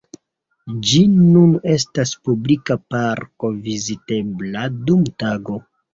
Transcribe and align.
Ĝi 0.91 1.01
nun 1.17 1.51
estas 1.73 2.13
publika 2.29 2.77
parko 2.95 3.53
vizitebla 3.69 4.65
dum 4.89 5.05
tago. 5.25 5.61